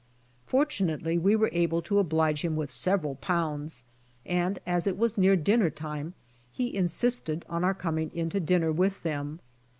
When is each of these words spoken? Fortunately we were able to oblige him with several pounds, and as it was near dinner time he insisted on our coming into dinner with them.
Fortunately 0.47 1.19
we 1.19 1.35
were 1.35 1.51
able 1.53 1.83
to 1.83 1.99
oblige 1.99 2.43
him 2.43 2.55
with 2.55 2.71
several 2.71 3.17
pounds, 3.17 3.83
and 4.25 4.57
as 4.65 4.87
it 4.87 4.97
was 4.97 5.15
near 5.15 5.35
dinner 5.35 5.69
time 5.69 6.15
he 6.51 6.75
insisted 6.75 7.45
on 7.47 7.63
our 7.63 7.75
coming 7.75 8.09
into 8.15 8.39
dinner 8.39 8.71
with 8.71 9.03
them. 9.03 9.41